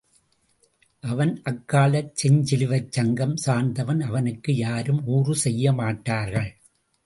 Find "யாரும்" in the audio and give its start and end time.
4.55-5.05